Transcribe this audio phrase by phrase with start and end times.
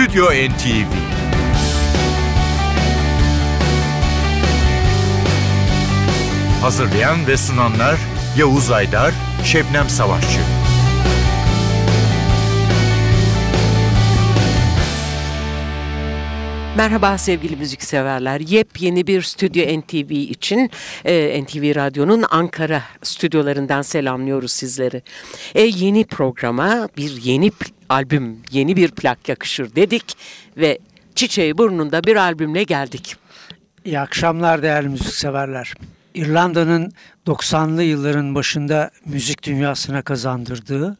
[0.00, 0.92] Stüdyo NTV
[6.60, 7.98] Hazırlayan ve sunanlar
[8.38, 10.40] Yavuz Aydar, Şebnem Savaşçı.
[16.76, 18.40] Merhaba sevgili müzikseverler.
[18.40, 20.70] Yepyeni bir Stüdyo NTV için
[21.04, 25.02] e, NTV Radyo'nun Ankara stüdyolarından selamlıyoruz sizleri.
[25.54, 27.50] E, yeni programa bir yeni
[27.90, 30.16] albüm, yeni bir plak yakışır dedik
[30.56, 30.78] ve
[31.14, 33.16] çiçeği burnunda bir albümle geldik.
[33.84, 35.74] İyi akşamlar değerli müzikseverler.
[36.14, 36.92] İrlanda'nın
[37.26, 40.98] 90'lı yılların başında müzik dünyasına kazandırdığı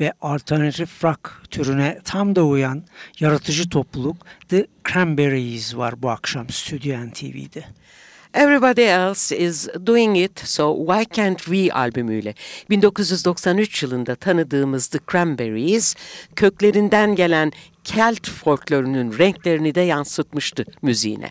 [0.00, 2.84] ve alternatif rock türüne tam da uyan
[3.20, 4.16] yaratıcı topluluk
[4.48, 7.64] The Cranberries var bu akşam Stüdyo NTV'de.
[8.34, 12.34] Everybody Else is Doing It So Why Can't We albümüyle
[12.70, 15.94] 1993 yılında tanıdığımız The Cranberries
[16.36, 17.52] köklerinden gelen
[17.84, 21.30] Kelt folklorunun renklerini de yansıtmıştı müziğine.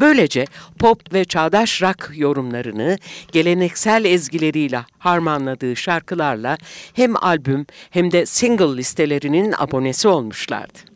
[0.00, 0.46] Böylece
[0.78, 2.98] pop ve çağdaş rock yorumlarını
[3.32, 6.58] geleneksel ezgileriyle harmanladığı şarkılarla
[6.94, 10.93] hem albüm hem de single listelerinin abonesi olmuşlardı.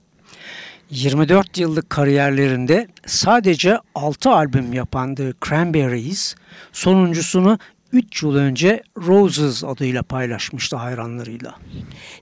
[0.91, 6.35] 24 yıllık kariyerlerinde sadece 6 albüm yapan The Cranberries
[6.73, 7.59] sonuncusunu
[7.93, 11.55] 3 yıl önce Roses adıyla paylaşmıştı hayranlarıyla.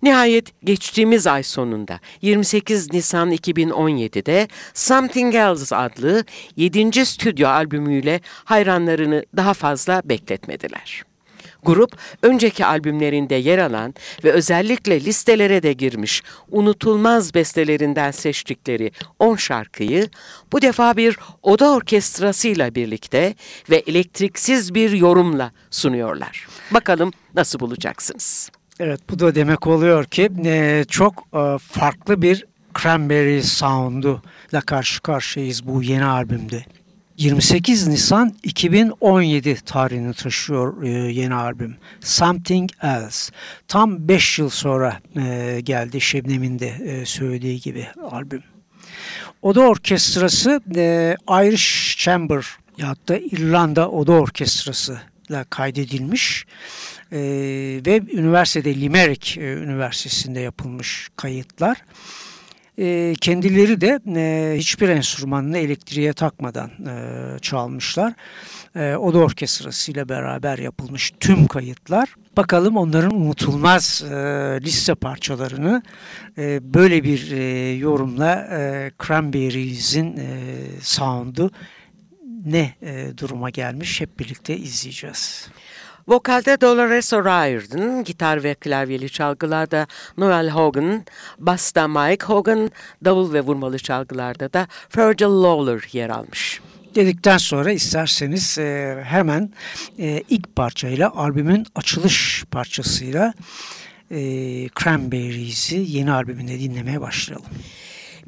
[0.03, 6.25] Nihayet geçtiğimiz ay sonunda 28 Nisan 2017'de Something Else adlı
[6.57, 7.07] 7.
[7.07, 11.03] stüdyo albümüyle hayranlarını daha fazla bekletmediler.
[11.67, 20.09] Grup önceki albümlerinde yer alan ve özellikle listelere de girmiş unutulmaz bestelerinden seçtikleri 10 şarkıyı
[20.53, 23.35] bu defa bir oda orkestrasıyla birlikte
[23.71, 26.49] ve elektriksiz bir yorumla sunuyorlar.
[26.71, 28.51] Bakalım nasıl bulacaksınız?
[28.81, 32.45] Evet bu da demek oluyor ki e, çok e, farklı bir
[32.83, 36.65] Cranberry sound'u ile karşı karşıyayız bu yeni albümde.
[37.19, 41.77] 28 Nisan 2017 tarihini taşıyor e, yeni albüm.
[42.01, 43.33] Something Else.
[43.69, 48.43] Tam 5 yıl sonra e, geldi Şebnem'in de e, söylediği gibi albüm.
[49.43, 50.61] Oda Orkestrası
[51.29, 52.47] Irish Chamber
[52.79, 56.47] ya da İrlanda Oda Orkestrası ile kaydedilmiş
[57.87, 61.77] ve üniversitede Limerick Üniversitesi'nde yapılmış kayıtlar.
[63.21, 68.13] Kendileri de e, hiçbir enstrümanını elektriğe takmadan e, çalmışlar.
[68.77, 72.15] E, Oda Orkestrası ile beraber yapılmış tüm kayıtlar.
[72.37, 74.15] Bakalım onların unutulmaz e,
[74.63, 75.83] liste parçalarını
[76.39, 78.49] e, böyle bir e, yorumla
[79.07, 80.21] Cranberries'in
[80.83, 81.51] sound'u
[82.47, 82.75] ne
[83.17, 85.49] duruma gelmiş hep birlikte izleyeceğiz.
[86.09, 89.87] Vokalde Dolores O'Riordan, gitar ve klavyeli çalgılarda
[90.19, 91.05] Noel Hogan,
[91.39, 92.71] basta Mike Hogan,
[93.05, 96.61] davul ve vurmalı çalgılarda da Virgil Lawler yer almış.
[96.95, 99.51] Dedikten sonra isterseniz e, hemen
[99.99, 103.35] e, ilk parçayla albümün açılış parçasıyla
[104.11, 104.19] e,
[104.69, 107.47] Cranberries'i yeni albümünde dinlemeye başlayalım.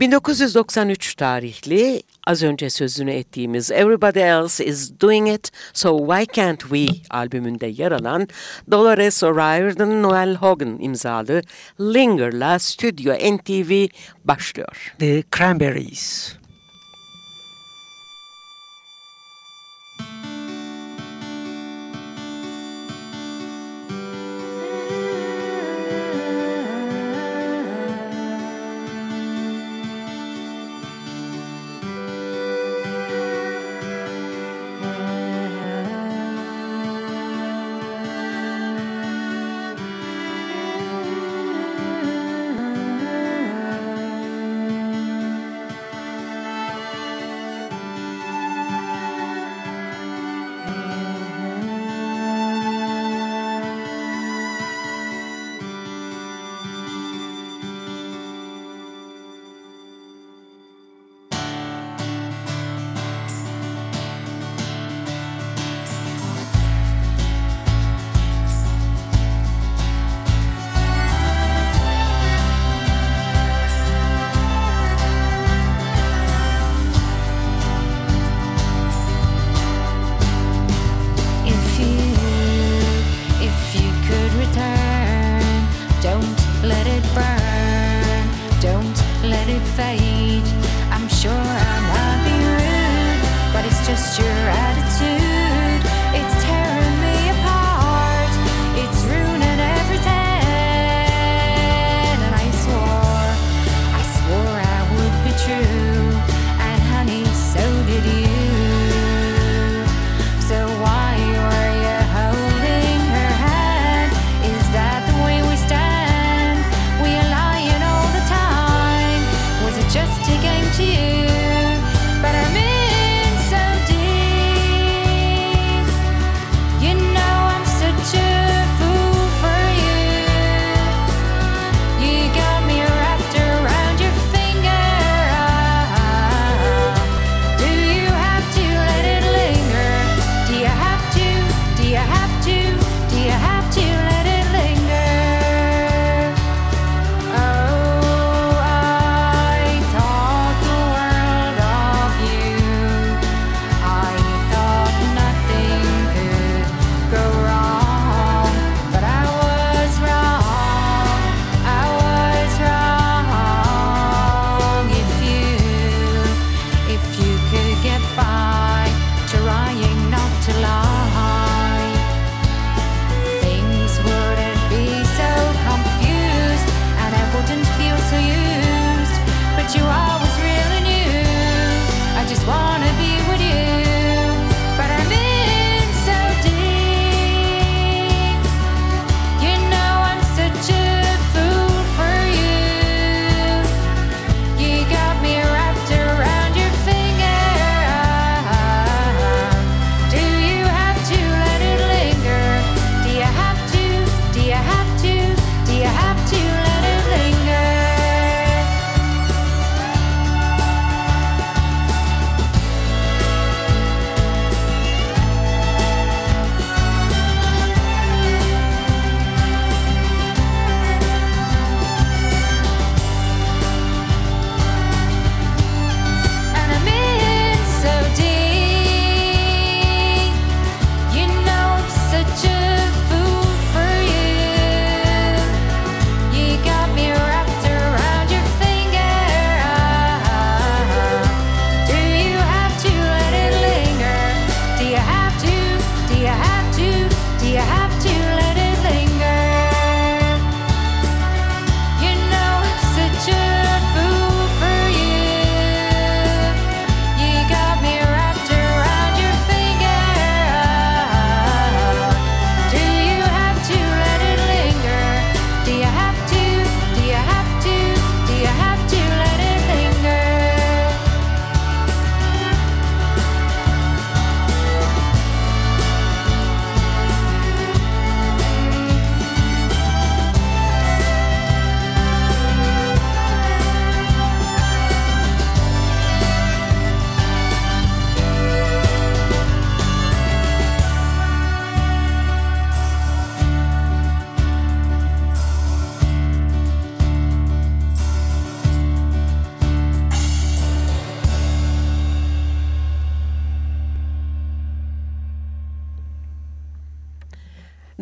[0.00, 6.86] 1993 tarihli az önce sözünü ettiğimiz Everybody Else Is Doing It So Why Can't We
[7.10, 8.28] albümünde yer alan
[8.70, 11.42] Dolores O'Riordan Noel Hogan imzalı
[11.80, 13.86] Linger'la Stüdyo NTV
[14.24, 14.94] başlıyor.
[14.98, 16.37] The Cranberries.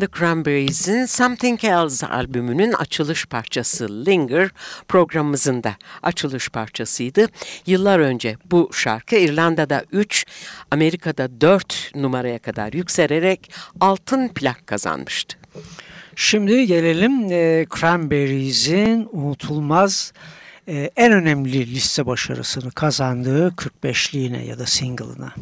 [0.00, 4.50] The Cranberries'in Something Else albümünün açılış parçası Linger
[4.88, 7.26] programımızın da açılış parçasıydı.
[7.66, 10.26] Yıllar önce bu şarkı İrlanda'da 3,
[10.70, 15.38] Amerika'da 4 numaraya kadar yükselerek altın plak kazanmıştı.
[16.16, 20.12] Şimdi gelelim e, Cranberries'in unutulmaz
[20.68, 25.32] e, en önemli liste başarısını kazandığı 45'liğine ya da single'ına.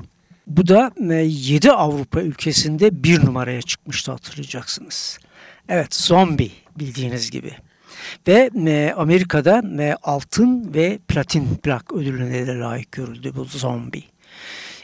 [0.47, 0.91] Bu da
[1.23, 5.19] 7 Avrupa ülkesinde bir numaraya çıkmıştı hatırlayacaksınız.
[5.69, 7.53] Evet Zombie bildiğiniz gibi.
[8.29, 14.05] Ve e, Amerika'da e, altın ve platin plak ödülüne de layık görüldü bu Zombie.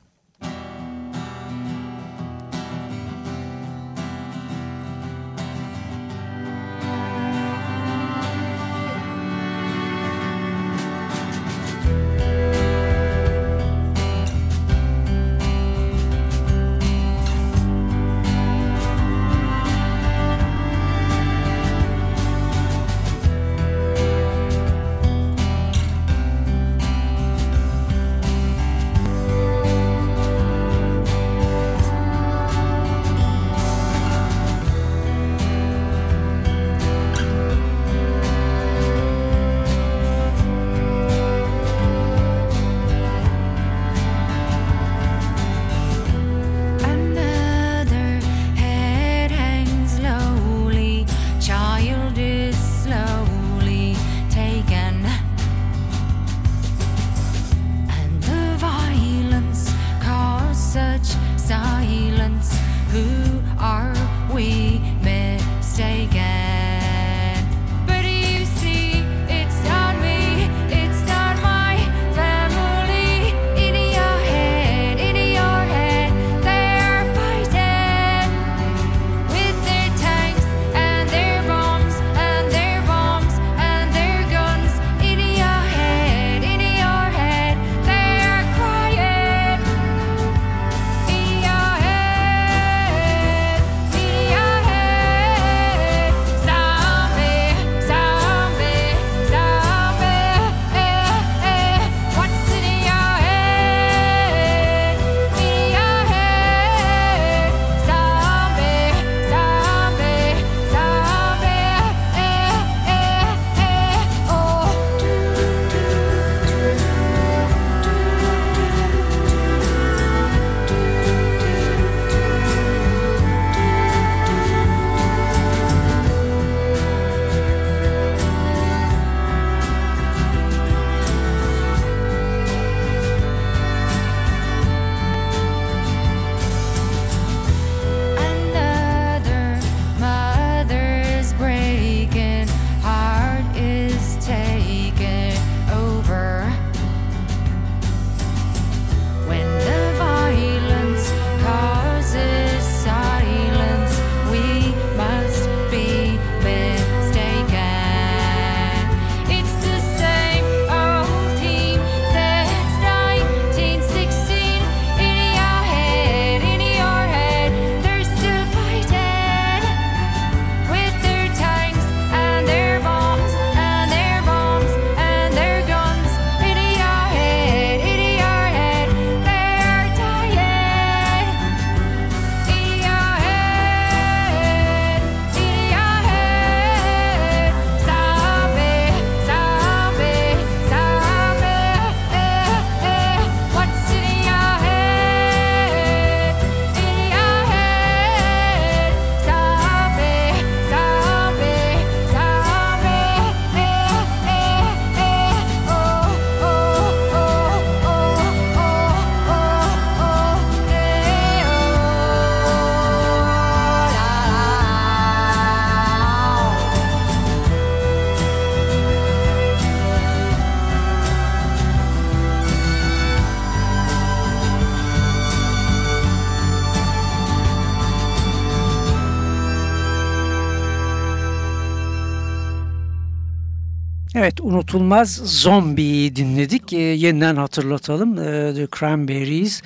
[234.22, 236.74] Evet unutulmaz Zombie'yi dinledik.
[236.74, 238.20] E, yeniden hatırlatalım.
[238.20, 239.62] E, The Cranberries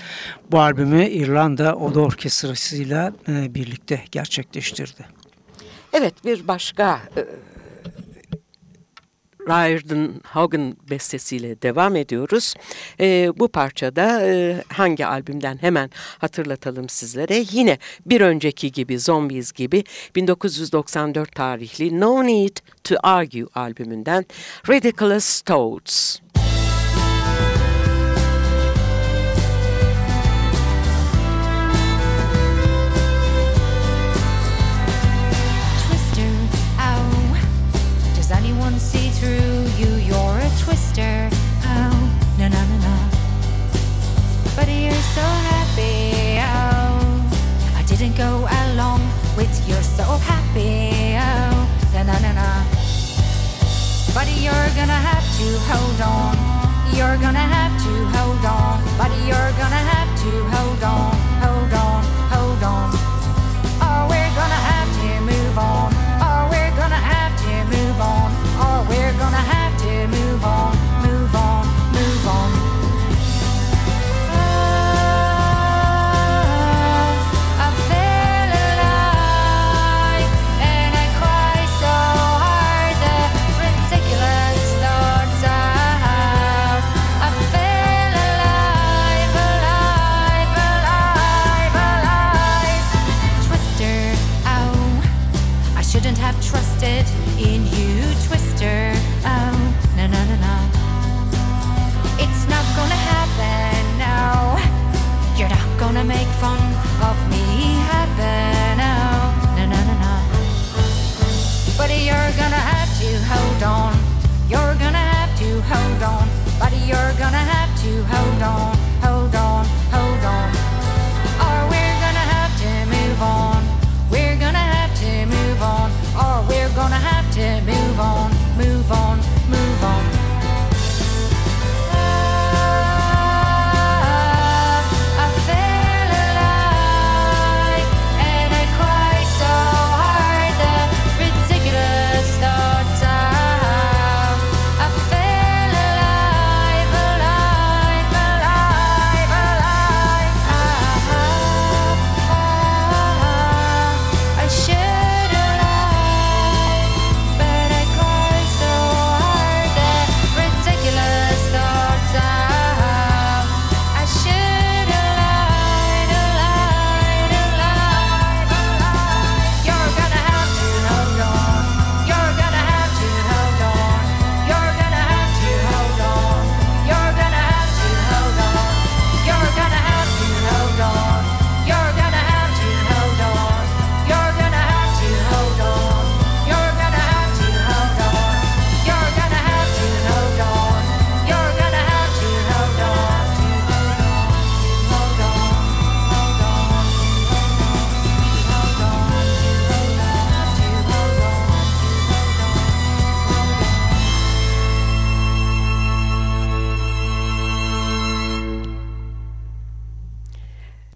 [0.51, 5.05] bu albümü İrlanda Oda Orkestrası'yla e, birlikte gerçekleştirdi.
[5.93, 7.25] Evet bir başka e,
[9.47, 12.53] Riordan Hogan bestesiyle devam ediyoruz.
[12.99, 17.43] E, bu parçada e, hangi albümden hemen hatırlatalım sizlere.
[17.51, 19.83] Yine bir önceki gibi Zombies gibi
[20.15, 24.25] 1994 tarihli No Need to Argue albümünden
[24.69, 26.24] Ridiculous Toads.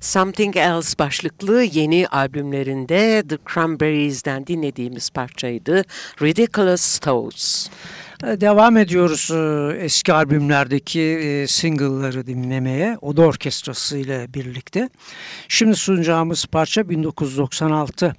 [0.09, 5.83] Something Else başlıklı yeni albümlerinde The Cranberries'den dinlediğimiz parçaydı.
[6.21, 7.67] Ridiculous Toads.
[8.23, 14.89] Ee, devam ediyoruz e, eski albümlerdeki e, single'ları dinlemeye Oda Orkestrası ile birlikte.
[15.47, 18.15] Şimdi sunacağımız parça 1996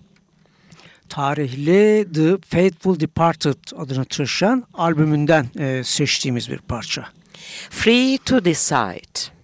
[1.08, 7.06] tarihli The Faithful Departed adını taşıyan albümünden e, seçtiğimiz bir parça.
[7.70, 9.39] Free to Decide.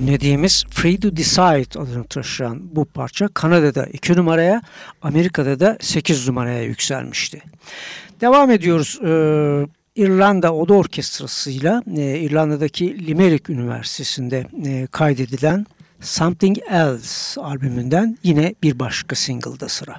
[0.00, 4.62] Dinlediğimiz Free to Decide adını taşıyan bu parça Kanada'da 2 numaraya,
[5.02, 7.42] Amerika'da da 8 numaraya yükselmişti.
[8.20, 8.98] Devam ediyoruz.
[9.04, 15.66] Ee, İrlanda Oda Orkestrası'yla e, İrlanda'daki Limerick Üniversitesi'nde e, kaydedilen
[16.00, 19.96] Something Else albümünden yine bir başka single'da sıra.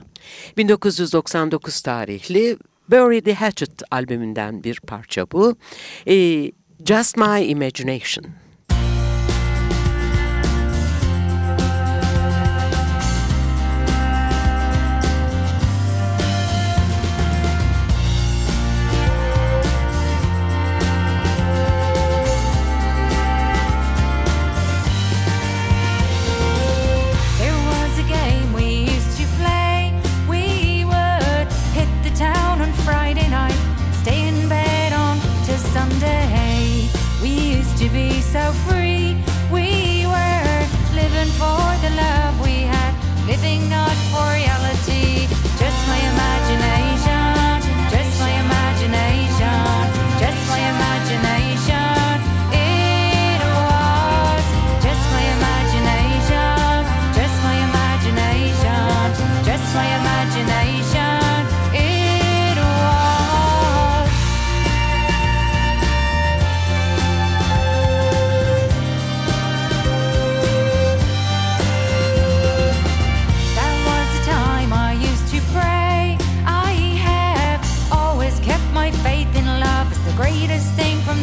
[0.57, 2.57] 1999 tarihli
[2.91, 5.55] Bury the Hatchet albümünden bir parça bu.
[6.07, 6.51] Ee,
[6.85, 8.25] Just My Imagination.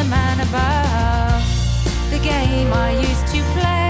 [0.08, 1.42] man above
[2.10, 3.85] the game I used to play.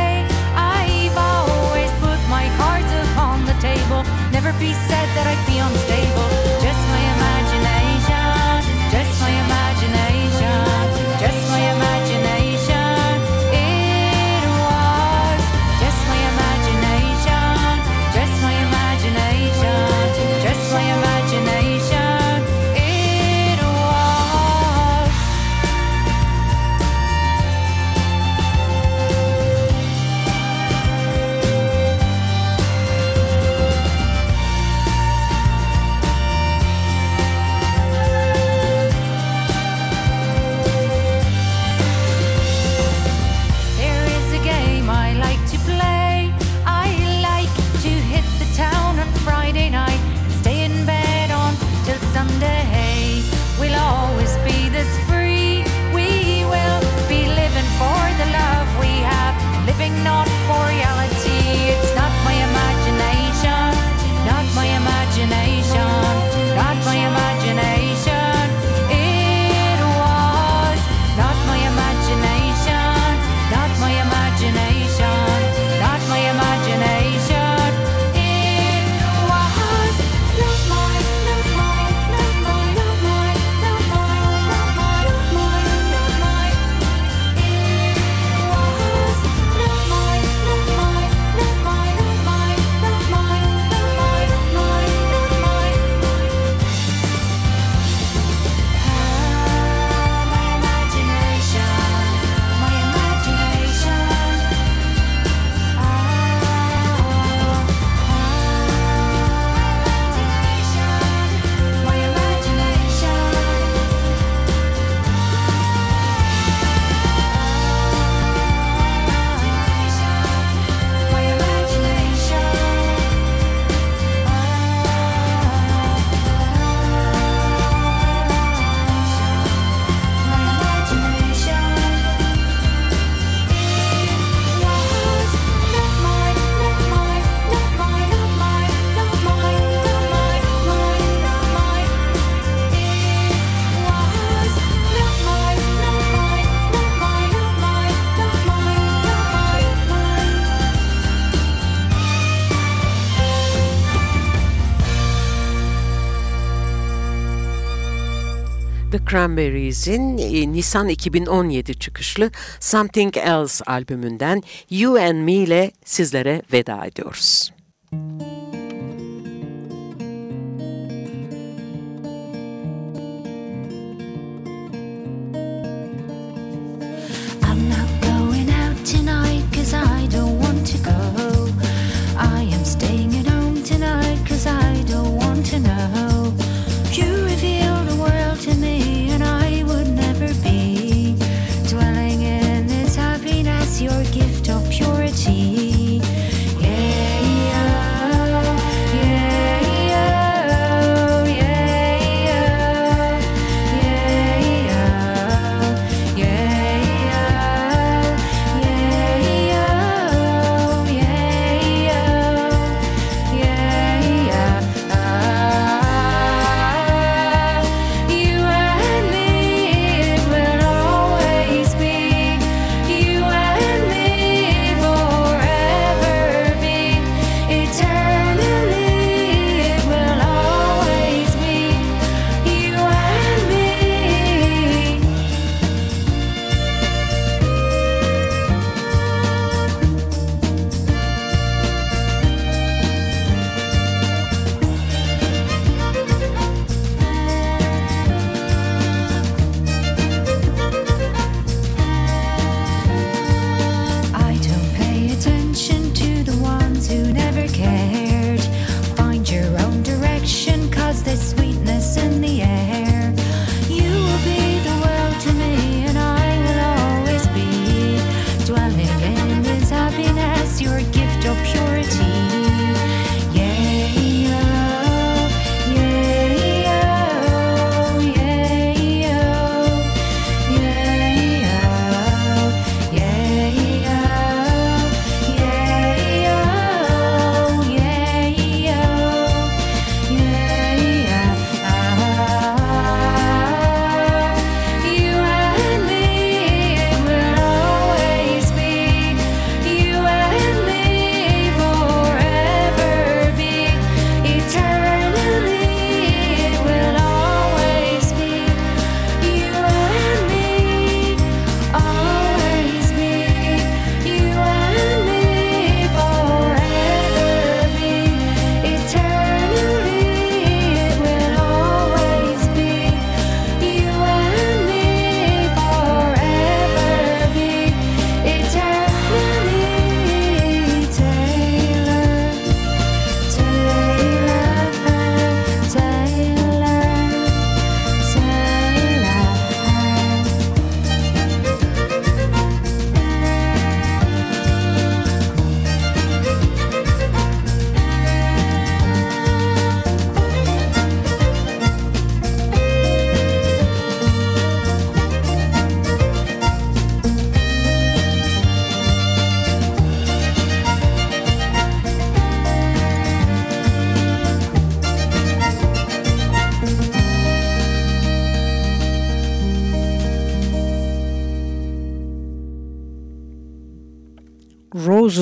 [159.11, 162.31] Cranberries'in e, Nisan 2017 çıkışlı
[162.61, 167.51] Something Else albümünden You and Me ile sizlere veda ediyoruz.
[167.93, 168.46] your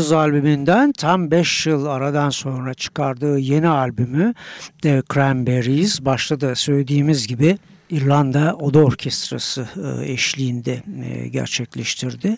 [0.05, 4.35] Roses albümünden tam 5 yıl aradan sonra çıkardığı yeni albümü
[4.83, 7.59] The Cranberries başta da söylediğimiz gibi
[7.91, 12.37] İrlanda Oda Orkestrası e, eşliğinde e, gerçekleştirdi.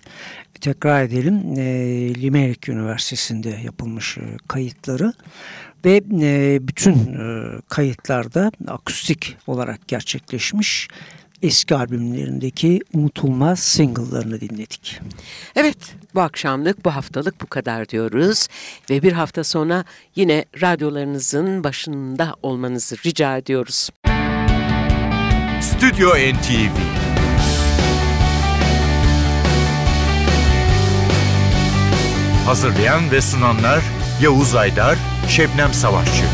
[0.60, 1.64] Tekrar edelim e,
[2.14, 5.12] Limerick Üniversitesi'nde yapılmış kayıtları
[5.84, 6.02] ve
[6.68, 6.96] bütün
[7.68, 10.88] kayıtlarda akustik olarak gerçekleşmiş
[11.46, 15.00] eski albümlerindeki unutulmaz single'larını dinledik.
[15.56, 15.78] Evet
[16.14, 18.48] bu akşamlık bu haftalık bu kadar diyoruz
[18.90, 19.84] ve bir hafta sonra
[20.16, 23.90] yine radyolarınızın başında olmanızı rica ediyoruz.
[25.60, 26.96] Stüdyo NTV
[32.46, 33.82] Hazırlayan ve sunanlar
[34.22, 36.24] Yavuz Aydar, Şebnem Savaşçı.